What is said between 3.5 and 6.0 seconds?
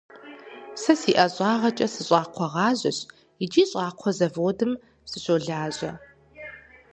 щӏакхъуэ заводым сыщолажьэ.